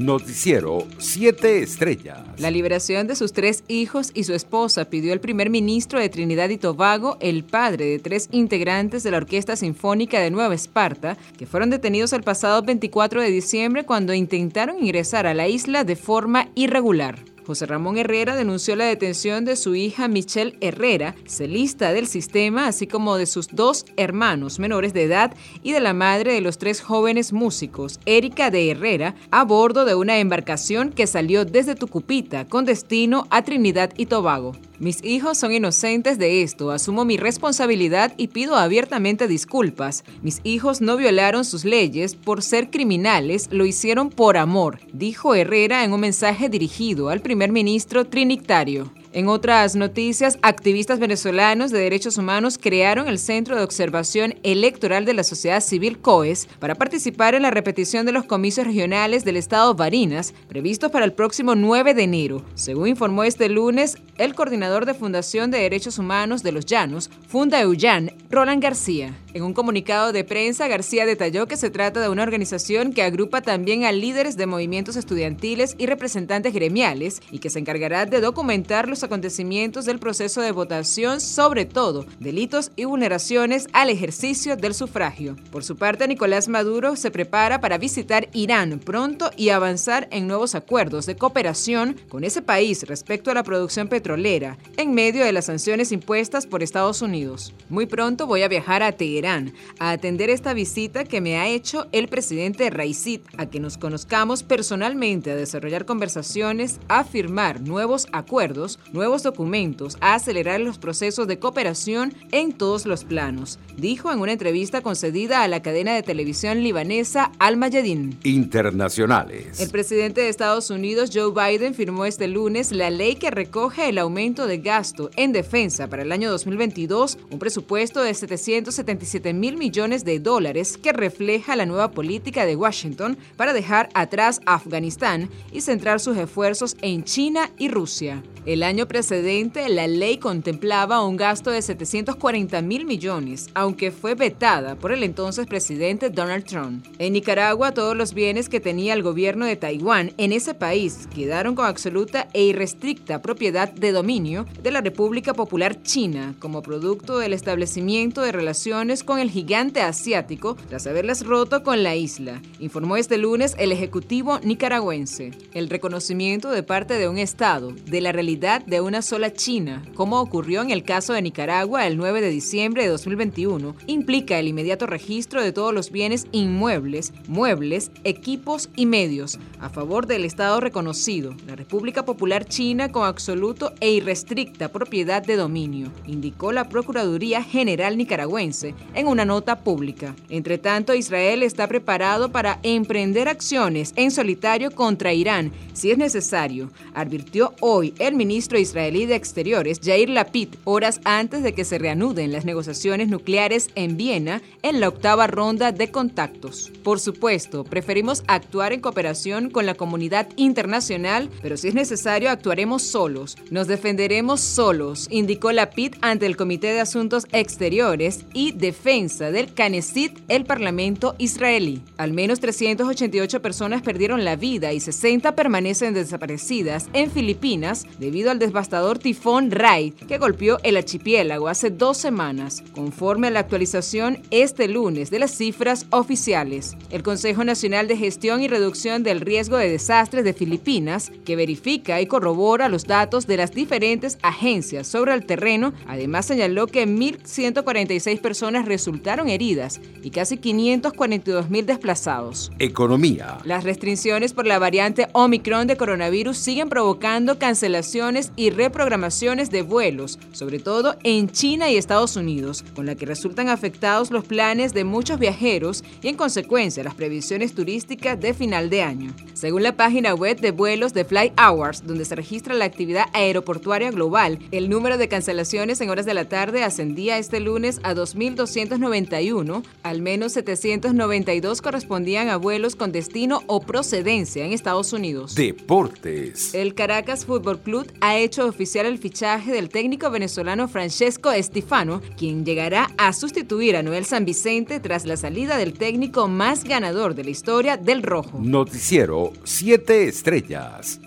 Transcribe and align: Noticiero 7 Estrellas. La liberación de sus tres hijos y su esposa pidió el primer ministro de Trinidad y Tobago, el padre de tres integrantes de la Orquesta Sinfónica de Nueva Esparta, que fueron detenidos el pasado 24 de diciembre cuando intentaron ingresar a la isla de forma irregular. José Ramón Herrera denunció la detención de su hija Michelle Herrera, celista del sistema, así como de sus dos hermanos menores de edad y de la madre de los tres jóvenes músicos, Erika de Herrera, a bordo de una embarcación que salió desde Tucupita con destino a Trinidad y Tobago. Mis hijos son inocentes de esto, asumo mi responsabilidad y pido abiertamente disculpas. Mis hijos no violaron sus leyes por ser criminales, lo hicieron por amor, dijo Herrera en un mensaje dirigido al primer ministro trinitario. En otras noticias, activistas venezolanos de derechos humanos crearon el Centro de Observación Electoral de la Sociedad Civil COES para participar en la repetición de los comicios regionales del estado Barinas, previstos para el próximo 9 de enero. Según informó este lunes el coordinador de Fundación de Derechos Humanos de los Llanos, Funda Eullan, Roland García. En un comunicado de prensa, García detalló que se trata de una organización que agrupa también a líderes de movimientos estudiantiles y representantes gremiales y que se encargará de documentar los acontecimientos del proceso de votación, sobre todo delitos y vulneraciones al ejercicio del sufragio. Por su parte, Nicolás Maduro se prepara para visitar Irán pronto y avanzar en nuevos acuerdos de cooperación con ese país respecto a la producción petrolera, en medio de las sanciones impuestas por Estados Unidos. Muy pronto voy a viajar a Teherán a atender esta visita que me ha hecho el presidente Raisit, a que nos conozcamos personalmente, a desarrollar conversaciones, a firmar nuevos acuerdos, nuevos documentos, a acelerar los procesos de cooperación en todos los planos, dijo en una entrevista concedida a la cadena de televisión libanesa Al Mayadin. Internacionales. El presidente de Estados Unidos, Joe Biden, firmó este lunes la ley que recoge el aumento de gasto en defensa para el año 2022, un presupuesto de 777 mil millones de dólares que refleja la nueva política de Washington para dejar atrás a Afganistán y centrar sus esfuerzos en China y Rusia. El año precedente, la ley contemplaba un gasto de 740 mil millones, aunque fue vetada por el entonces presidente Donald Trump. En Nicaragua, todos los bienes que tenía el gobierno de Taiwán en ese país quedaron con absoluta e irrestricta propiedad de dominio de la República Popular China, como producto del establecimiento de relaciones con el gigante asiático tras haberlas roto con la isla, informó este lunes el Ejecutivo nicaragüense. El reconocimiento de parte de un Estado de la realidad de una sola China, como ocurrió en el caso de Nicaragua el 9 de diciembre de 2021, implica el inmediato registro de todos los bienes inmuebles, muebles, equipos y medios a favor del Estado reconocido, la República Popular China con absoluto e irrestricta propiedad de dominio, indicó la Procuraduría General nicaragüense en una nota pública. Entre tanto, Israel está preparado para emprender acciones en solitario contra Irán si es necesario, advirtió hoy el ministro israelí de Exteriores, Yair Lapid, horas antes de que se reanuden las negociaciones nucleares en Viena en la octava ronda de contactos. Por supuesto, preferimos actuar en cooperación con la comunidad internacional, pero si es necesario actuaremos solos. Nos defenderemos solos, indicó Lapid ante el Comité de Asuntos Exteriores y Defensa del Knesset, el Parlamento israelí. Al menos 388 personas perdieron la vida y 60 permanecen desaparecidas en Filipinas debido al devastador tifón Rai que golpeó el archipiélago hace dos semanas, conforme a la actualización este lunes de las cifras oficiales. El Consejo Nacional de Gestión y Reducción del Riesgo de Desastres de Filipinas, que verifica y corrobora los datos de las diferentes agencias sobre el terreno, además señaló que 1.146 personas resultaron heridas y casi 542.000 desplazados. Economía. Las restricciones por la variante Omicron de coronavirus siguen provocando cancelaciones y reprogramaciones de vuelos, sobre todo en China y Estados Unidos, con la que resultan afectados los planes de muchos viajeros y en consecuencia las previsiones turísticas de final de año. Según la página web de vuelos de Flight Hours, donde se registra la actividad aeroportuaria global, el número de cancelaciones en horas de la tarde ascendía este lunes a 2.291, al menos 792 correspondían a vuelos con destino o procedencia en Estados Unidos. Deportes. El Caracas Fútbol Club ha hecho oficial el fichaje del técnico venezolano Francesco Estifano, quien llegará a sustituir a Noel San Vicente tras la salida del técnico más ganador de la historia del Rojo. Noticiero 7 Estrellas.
Noticiero 0.00 0.86
7 0.96 1.62
Estrellas. 1.62 2.20
La 2.38 2.50
liberación 2.50 3.06
de 3.06 3.14
sus 3.14 3.34
tres 3.34 3.64
hijos 3.68 4.12
y 4.14 4.24
su 4.24 4.32
esposa 4.32 4.86
pidió 4.86 5.12
el 5.12 5.20
primer 5.20 5.50
ministro 5.50 6.00
de 6.00 6.08
Trinidad 6.08 6.48
y 6.48 6.56
Tobago, 6.56 7.18
el 7.20 7.44
padre 7.44 7.84
de 7.84 7.98
tres 7.98 8.30
integrantes 8.32 9.02
de 9.02 9.10
la 9.10 9.18
Orquesta 9.18 9.56
Sinfónica 9.56 10.18
de 10.18 10.30
Nueva 10.30 10.54
Esparta, 10.54 11.18
que 11.36 11.44
fueron 11.44 11.68
detenidos 11.68 12.14
el 12.14 12.22
pasado 12.22 12.62
24 12.62 13.20
de 13.20 13.30
diciembre 13.30 13.84
cuando 13.84 14.14
intentaron 14.14 14.82
ingresar 14.82 15.26
a 15.26 15.34
la 15.34 15.48
isla 15.48 15.84
de 15.84 15.96
forma 15.96 16.48
irregular. 16.54 17.18
José 17.50 17.66
Ramón 17.66 17.98
Herrera 17.98 18.36
denunció 18.36 18.76
la 18.76 18.84
detención 18.84 19.44
de 19.44 19.56
su 19.56 19.74
hija 19.74 20.06
Michelle 20.06 20.56
Herrera, 20.60 21.16
celista 21.26 21.92
del 21.92 22.06
sistema, 22.06 22.68
así 22.68 22.86
como 22.86 23.16
de 23.16 23.26
sus 23.26 23.48
dos 23.48 23.86
hermanos 23.96 24.60
menores 24.60 24.94
de 24.94 25.02
edad 25.02 25.34
y 25.64 25.72
de 25.72 25.80
la 25.80 25.92
madre 25.92 26.32
de 26.32 26.42
los 26.42 26.58
tres 26.58 26.80
jóvenes 26.80 27.32
músicos, 27.32 27.98
Erika 28.06 28.52
de 28.52 28.70
Herrera, 28.70 29.16
a 29.32 29.42
bordo 29.42 29.84
de 29.84 29.96
una 29.96 30.20
embarcación 30.20 30.90
que 30.92 31.08
salió 31.08 31.44
desde 31.44 31.74
Tucupita 31.74 32.46
con 32.46 32.66
destino 32.66 33.26
a 33.30 33.42
Trinidad 33.42 33.90
y 33.96 34.06
Tobago. 34.06 34.52
Mis 34.80 35.04
hijos 35.04 35.36
son 35.36 35.52
inocentes 35.52 36.16
de 36.16 36.40
esto, 36.42 36.70
asumo 36.70 37.04
mi 37.04 37.18
responsabilidad 37.18 38.14
y 38.16 38.28
pido 38.28 38.56
abiertamente 38.56 39.28
disculpas. 39.28 40.04
Mis 40.22 40.40
hijos 40.42 40.80
no 40.80 40.96
violaron 40.96 41.44
sus 41.44 41.66
leyes 41.66 42.14
por 42.14 42.42
ser 42.42 42.70
criminales, 42.70 43.48
lo 43.50 43.66
hicieron 43.66 44.08
por 44.08 44.38
amor, 44.38 44.80
dijo 44.94 45.34
Herrera 45.34 45.84
en 45.84 45.92
un 45.92 46.00
mensaje 46.00 46.48
dirigido 46.48 47.10
al 47.10 47.20
primer 47.20 47.52
ministro 47.52 48.06
trinitario. 48.06 48.90
En 49.12 49.26
otras 49.26 49.74
noticias, 49.74 50.38
activistas 50.40 51.00
venezolanos 51.00 51.72
de 51.72 51.80
derechos 51.80 52.16
humanos 52.16 52.58
crearon 52.58 53.08
el 53.08 53.18
Centro 53.18 53.56
de 53.56 53.64
Observación 53.64 54.36
Electoral 54.44 55.04
de 55.04 55.14
la 55.14 55.24
Sociedad 55.24 55.60
Civil 55.60 55.98
COES 55.98 56.46
para 56.60 56.76
participar 56.76 57.34
en 57.34 57.42
la 57.42 57.50
repetición 57.50 58.06
de 58.06 58.12
los 58.12 58.24
comicios 58.24 58.68
regionales 58.68 59.24
del 59.24 59.36
estado 59.36 59.74
Barinas, 59.74 60.32
previstos 60.48 60.92
para 60.92 61.04
el 61.04 61.12
próximo 61.12 61.56
9 61.56 61.92
de 61.94 62.04
enero. 62.04 62.44
Según 62.54 62.86
informó 62.86 63.24
este 63.24 63.48
lunes 63.48 63.96
el 64.16 64.36
coordinador 64.36 64.86
de 64.86 64.94
Fundación 64.94 65.50
de 65.50 65.58
Derechos 65.58 65.98
Humanos 65.98 66.44
de 66.44 66.52
los 66.52 66.64
Llanos, 66.64 67.10
Funda 67.26 67.60
Eullan, 67.60 68.12
Roland 68.30 68.62
García. 68.62 69.18
En 69.34 69.42
un 69.42 69.54
comunicado 69.54 70.12
de 70.12 70.22
prensa, 70.22 70.68
García 70.68 71.04
detalló 71.04 71.48
que 71.48 71.56
se 71.56 71.70
trata 71.70 72.00
de 72.00 72.08
una 72.08 72.22
organización 72.22 72.92
que 72.92 73.02
agrupa 73.02 73.42
también 73.42 73.84
a 73.84 73.92
líderes 73.92 74.36
de 74.36 74.46
movimientos 74.46 74.94
estudiantiles 74.94 75.74
y 75.78 75.86
representantes 75.86 76.52
gremiales 76.52 77.20
y 77.32 77.40
que 77.40 77.50
se 77.50 77.58
encargará 77.58 78.06
de 78.06 78.20
documentar 78.20 78.88
los 78.88 78.99
acontecimientos 79.02 79.84
del 79.84 79.98
proceso 79.98 80.40
de 80.40 80.52
votación, 80.52 81.20
sobre 81.20 81.64
todo 81.64 82.06
delitos 82.18 82.72
y 82.76 82.84
vulneraciones 82.84 83.68
al 83.72 83.90
ejercicio 83.90 84.56
del 84.56 84.74
sufragio. 84.74 85.36
Por 85.50 85.64
su 85.64 85.76
parte, 85.76 86.08
Nicolás 86.08 86.48
Maduro 86.48 86.96
se 86.96 87.10
prepara 87.10 87.60
para 87.60 87.78
visitar 87.78 88.28
Irán 88.32 88.78
pronto 88.78 89.30
y 89.36 89.50
avanzar 89.50 90.08
en 90.10 90.26
nuevos 90.26 90.54
acuerdos 90.54 91.06
de 91.06 91.16
cooperación 91.16 91.96
con 92.08 92.24
ese 92.24 92.42
país 92.42 92.86
respecto 92.86 93.30
a 93.30 93.34
la 93.34 93.42
producción 93.42 93.88
petrolera, 93.88 94.58
en 94.76 94.94
medio 94.94 95.24
de 95.24 95.32
las 95.32 95.46
sanciones 95.46 95.92
impuestas 95.92 96.46
por 96.46 96.62
Estados 96.62 97.02
Unidos. 97.02 97.52
Muy 97.68 97.86
pronto 97.86 98.26
voy 98.26 98.42
a 98.42 98.48
viajar 98.48 98.82
a 98.82 98.92
Teherán 98.92 99.52
a 99.78 99.90
atender 99.90 100.30
esta 100.30 100.54
visita 100.54 101.04
que 101.04 101.20
me 101.20 101.38
ha 101.38 101.48
hecho 101.48 101.86
el 101.92 102.08
presidente 102.08 102.70
Raisit, 102.70 103.22
a 103.36 103.46
que 103.46 103.60
nos 103.60 103.78
conozcamos 103.78 104.42
personalmente, 104.42 105.30
a 105.30 105.36
desarrollar 105.36 105.84
conversaciones, 105.84 106.80
a 106.88 107.04
firmar 107.04 107.60
nuevos 107.60 108.06
acuerdos, 108.12 108.78
nuevos 108.92 109.22
documentos, 109.22 109.96
a 110.00 110.14
acelerar 110.14 110.60
los 110.60 110.78
procesos 110.78 111.26
de 111.26 111.38
cooperación 111.38 112.14
en 112.32 112.52
todos 112.52 112.86
los 112.86 113.04
planos, 113.04 113.58
dijo 113.76 114.12
en 114.12 114.20
una 114.20 114.32
entrevista 114.32 114.80
concedida 114.80 115.42
a 115.42 115.48
la 115.48 115.62
cadena 115.62 115.94
de 115.94 116.02
televisión 116.02 116.62
libanesa 116.62 117.32
Al 117.38 117.56
Mayadin. 117.56 118.18
Internacionales. 118.24 119.60
El 119.60 119.70
presidente 119.70 120.20
de 120.20 120.28
Estados 120.28 120.70
Unidos, 120.70 121.10
Joe 121.12 121.32
Biden, 121.32 121.74
firmó 121.74 122.04
este 122.04 122.28
lunes 122.28 122.72
la 122.72 122.90
ley 122.90 123.16
que 123.16 123.30
recoge 123.30 123.88
el 123.88 123.98
aumento 123.98 124.46
de 124.46 124.58
gasto 124.58 125.10
en 125.16 125.32
defensa 125.32 125.88
para 125.88 126.02
el 126.02 126.12
año 126.12 126.30
2022, 126.30 127.18
un 127.30 127.38
presupuesto 127.38 128.02
de 128.02 128.14
777 128.14 129.32
mil 129.32 129.56
millones 129.56 130.04
de 130.04 130.18
dólares 130.18 130.76
que 130.76 130.92
refleja 130.92 131.56
la 131.56 131.66
nueva 131.66 131.90
política 131.90 132.46
de 132.46 132.56
Washington 132.56 133.18
para 133.36 133.52
dejar 133.52 133.88
atrás 133.94 134.40
a 134.46 134.54
Afganistán 134.54 135.28
y 135.52 135.60
centrar 135.60 136.00
sus 136.00 136.16
esfuerzos 136.16 136.76
en 136.82 137.04
China 137.04 137.50
y 137.58 137.68
Rusia. 137.68 138.22
El 138.46 138.62
año 138.62 138.79
precedente, 138.88 139.68
la 139.68 139.86
ley 139.86 140.18
contemplaba 140.18 141.04
un 141.04 141.16
gasto 141.16 141.50
de 141.50 141.62
740 141.62 142.62
mil 142.62 142.86
millones, 142.86 143.48
aunque 143.54 143.90
fue 143.90 144.14
vetada 144.14 144.76
por 144.76 144.92
el 144.92 145.02
entonces 145.02 145.46
presidente 145.46 146.10
Donald 146.10 146.44
Trump. 146.44 146.86
En 146.98 147.12
Nicaragua, 147.12 147.72
todos 147.72 147.96
los 147.96 148.14
bienes 148.14 148.48
que 148.48 148.60
tenía 148.60 148.94
el 148.94 149.02
gobierno 149.02 149.46
de 149.46 149.56
Taiwán 149.56 150.12
en 150.16 150.32
ese 150.32 150.54
país 150.54 151.08
quedaron 151.14 151.54
con 151.54 151.66
absoluta 151.66 152.28
e 152.32 152.44
irrestricta 152.44 153.22
propiedad 153.22 153.72
de 153.72 153.92
dominio 153.92 154.46
de 154.62 154.70
la 154.70 154.80
República 154.80 155.34
Popular 155.34 155.82
China, 155.82 156.34
como 156.38 156.62
producto 156.62 157.18
del 157.18 157.32
establecimiento 157.32 158.22
de 158.22 158.32
relaciones 158.32 159.04
con 159.04 159.18
el 159.18 159.30
gigante 159.30 159.80
asiático 159.80 160.56
tras 160.68 160.86
haberlas 160.86 161.24
roto 161.24 161.62
con 161.62 161.82
la 161.82 161.96
isla, 161.96 162.40
informó 162.58 162.96
este 162.96 163.18
lunes 163.18 163.54
el 163.58 163.72
Ejecutivo 163.72 164.40
nicaragüense. 164.42 165.30
El 165.54 165.68
reconocimiento 165.68 166.50
de 166.50 166.62
parte 166.62 166.94
de 166.94 167.08
un 167.08 167.18
Estado 167.18 167.72
de 167.86 168.00
la 168.00 168.12
realidad 168.12 168.62
de 168.70 168.80
una 168.80 169.02
sola 169.02 169.32
China, 169.32 169.82
como 169.94 170.20
ocurrió 170.20 170.62
en 170.62 170.70
el 170.70 170.84
caso 170.84 171.12
de 171.12 171.20
Nicaragua 171.20 171.86
el 171.86 171.96
9 171.96 172.20
de 172.20 172.30
diciembre 172.30 172.84
de 172.84 172.88
2021, 172.88 173.74
implica 173.86 174.38
el 174.38 174.46
inmediato 174.46 174.86
registro 174.86 175.42
de 175.42 175.52
todos 175.52 175.74
los 175.74 175.90
bienes 175.90 176.26
inmuebles, 176.30 177.12
muebles, 177.26 177.90
equipos 178.04 178.70
y 178.76 178.86
medios 178.86 179.38
a 179.58 179.68
favor 179.68 180.06
del 180.06 180.24
Estado 180.24 180.60
reconocido, 180.60 181.34
la 181.46 181.56
República 181.56 182.04
Popular 182.04 182.44
China 182.46 182.92
con 182.92 183.06
absoluto 183.06 183.72
e 183.80 183.90
irrestricta 183.90 184.68
propiedad 184.68 185.22
de 185.22 185.36
dominio, 185.36 185.92
indicó 186.06 186.52
la 186.52 186.68
Procuraduría 186.68 187.42
General 187.42 187.98
nicaragüense 187.98 188.74
en 188.94 189.08
una 189.08 189.24
nota 189.24 189.58
pública. 189.58 190.14
Entre 190.28 190.58
tanto, 190.58 190.94
Israel 190.94 191.42
está 191.42 191.66
preparado 191.66 192.30
para 192.30 192.60
emprender 192.62 193.28
acciones 193.28 193.92
en 193.96 194.12
solitario 194.12 194.70
contra 194.70 195.12
Irán 195.12 195.52
si 195.80 195.90
es 195.90 195.96
necesario, 195.96 196.70
advirtió 196.94 197.54
hoy 197.60 197.94
el 197.98 198.14
ministro 198.14 198.58
israelí 198.60 199.06
de 199.06 199.14
Exteriores, 199.16 199.80
Yair 199.80 200.10
Lapid, 200.10 200.48
horas 200.64 201.00
antes 201.04 201.42
de 201.42 201.54
que 201.54 201.64
se 201.64 201.78
reanuden 201.78 202.32
las 202.32 202.44
negociaciones 202.44 203.08
nucleares 203.08 203.70
en 203.74 203.96
Viena 203.96 204.42
en 204.62 204.80
la 204.80 204.88
octava 204.88 205.26
ronda 205.26 205.72
de 205.72 205.90
contactos. 205.90 206.70
Por 206.82 207.00
supuesto, 207.00 207.64
preferimos 207.64 208.22
actuar 208.26 208.72
en 208.72 208.80
cooperación 208.80 209.50
con 209.50 209.66
la 209.66 209.74
comunidad 209.74 210.28
internacional, 210.36 211.30
pero 211.42 211.56
si 211.56 211.68
es 211.68 211.74
necesario 211.74 212.30
actuaremos 212.30 212.82
solos. 212.82 213.36
Nos 213.50 213.66
defenderemos 213.66 214.40
solos, 214.40 215.08
indicó 215.10 215.52
Lapid 215.52 215.94
ante 216.00 216.26
el 216.26 216.36
Comité 216.36 216.68
de 216.68 216.80
Asuntos 216.80 217.26
Exteriores 217.32 218.24
y 218.32 218.52
Defensa 218.52 219.30
del 219.30 219.52
Knesset, 219.54 220.20
el 220.28 220.44
Parlamento 220.44 221.14
israelí. 221.18 221.82
Al 221.96 222.12
menos 222.12 222.40
388 222.40 223.42
personas 223.42 223.82
perdieron 223.82 224.24
la 224.24 224.36
vida 224.36 224.72
y 224.72 224.80
60 224.80 225.34
permanecen 225.34 225.94
desaparecidas 225.94 226.88
en 226.92 227.10
Filipinas 227.10 227.86
debido 227.98 228.30
al 228.30 228.38
devastador 228.50 228.98
tifón 228.98 229.50
Rai 229.50 229.92
que 229.92 230.18
golpeó 230.18 230.58
el 230.64 230.76
archipiélago 230.76 231.48
hace 231.48 231.70
dos 231.70 231.96
semanas, 231.96 232.62
conforme 232.74 233.28
a 233.28 233.30
la 233.30 233.40
actualización 233.40 234.18
este 234.30 234.66
lunes 234.66 235.10
de 235.10 235.20
las 235.20 235.30
cifras 235.30 235.86
oficiales. 235.90 236.76
El 236.90 237.02
Consejo 237.02 237.44
Nacional 237.44 237.86
de 237.86 237.96
Gestión 237.96 238.42
y 238.42 238.48
Reducción 238.48 239.04
del 239.04 239.20
Riesgo 239.20 239.56
de 239.56 239.70
Desastres 239.70 240.24
de 240.24 240.32
Filipinas, 240.32 241.12
que 241.24 241.36
verifica 241.36 242.00
y 242.00 242.06
corrobora 242.06 242.68
los 242.68 242.84
datos 242.84 243.26
de 243.28 243.36
las 243.36 243.52
diferentes 243.52 244.18
agencias 244.22 244.88
sobre 244.88 245.14
el 245.14 245.24
terreno, 245.24 245.72
además 245.86 246.26
señaló 246.26 246.66
que 246.66 246.86
1.146 246.86 248.20
personas 248.20 248.66
resultaron 248.66 249.28
heridas 249.28 249.80
y 250.02 250.10
casi 250.10 250.38
542.000 250.38 251.64
desplazados. 251.64 252.50
Economía. 252.58 253.38
Las 253.44 253.62
restricciones 253.62 254.32
por 254.32 254.46
la 254.46 254.58
variante 254.58 255.06
Omicron 255.12 255.68
de 255.68 255.76
coronavirus 255.76 256.36
siguen 256.36 256.68
provocando 256.68 257.38
cancelaciones 257.38 258.29
y 258.36 258.50
reprogramaciones 258.50 259.50
de 259.50 259.62
vuelos, 259.62 260.18
sobre 260.32 260.58
todo 260.58 260.96
en 261.04 261.30
China 261.30 261.70
y 261.70 261.76
Estados 261.76 262.16
Unidos, 262.16 262.64
con 262.74 262.86
la 262.86 262.94
que 262.94 263.06
resultan 263.06 263.48
afectados 263.48 264.10
los 264.10 264.24
planes 264.24 264.72
de 264.74 264.84
muchos 264.84 265.18
viajeros 265.18 265.84
y 266.02 266.08
en 266.08 266.16
consecuencia 266.16 266.84
las 266.84 266.94
previsiones 266.94 267.54
turísticas 267.54 268.20
de 268.20 268.34
final 268.34 268.70
de 268.70 268.82
año. 268.82 269.14
Según 269.34 269.62
la 269.62 269.76
página 269.76 270.14
web 270.14 270.40
de 270.40 270.50
vuelos 270.50 270.94
de 270.94 271.04
Flight 271.04 271.32
Hours, 271.40 271.86
donde 271.86 272.04
se 272.04 272.14
registra 272.14 272.54
la 272.54 272.64
actividad 272.64 273.06
aeroportuaria 273.12 273.90
global, 273.90 274.38
el 274.50 274.68
número 274.68 274.98
de 274.98 275.08
cancelaciones 275.08 275.80
en 275.80 275.90
horas 275.90 276.06
de 276.06 276.14
la 276.14 276.26
tarde 276.26 276.62
ascendía 276.62 277.18
este 277.18 277.40
lunes 277.40 277.80
a 277.82 277.94
2.291, 277.94 279.62
al 279.82 280.02
menos 280.02 280.32
792 280.32 281.62
correspondían 281.62 282.28
a 282.28 282.36
vuelos 282.36 282.76
con 282.76 282.92
destino 282.92 283.42
o 283.46 283.60
procedencia 283.60 284.44
en 284.44 284.52
Estados 284.52 284.92
Unidos. 284.92 285.34
Deportes. 285.34 286.54
El 286.54 286.74
Caracas 286.74 287.24
Fútbol 287.24 287.60
Club 287.60 287.90
ha 288.00 288.18
hecho 288.22 288.46
oficial 288.46 288.86
el 288.86 288.98
fichaje 288.98 289.52
del 289.52 289.68
técnico 289.68 290.10
venezolano 290.10 290.68
Francesco 290.68 291.32
Estifano, 291.32 292.00
quien 292.16 292.44
llegará 292.44 292.90
a 292.96 293.12
sustituir 293.12 293.76
a 293.76 293.82
Noel 293.82 294.04
San 294.04 294.24
Vicente 294.24 294.80
tras 294.80 295.06
la 295.06 295.16
salida 295.16 295.56
del 295.56 295.72
técnico 295.72 296.28
más 296.28 296.64
ganador 296.64 297.14
de 297.14 297.24
la 297.24 297.30
historia 297.30 297.76
del 297.76 298.02
Rojo. 298.02 298.38
Noticiero 298.40 299.32
7 299.44 300.08
Estrellas. 300.08 301.00